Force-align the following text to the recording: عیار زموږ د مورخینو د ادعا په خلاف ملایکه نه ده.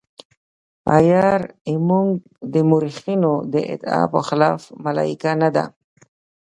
عیار 0.95 1.41
زموږ 1.73 2.07
د 2.53 2.55
مورخینو 2.69 3.33
د 3.53 3.55
ادعا 3.73 4.03
په 4.13 4.19
خلاف 4.27 4.61
ملایکه 4.85 5.31
نه 5.41 5.49
ده. 5.55 5.65